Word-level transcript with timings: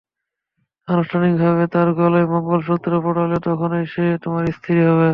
আনুষ্ঠানিকভাবে 0.87 1.63
তার 1.73 1.87
গলায় 1.93 2.27
মঙ্গলসূত্র 2.27 2.91
পড়ালে, 3.05 3.37
তখনই 3.47 3.85
সে 3.93 4.05
তোমার 4.23 4.43
স্ত্রী 4.57 4.75
হবে। 4.87 5.09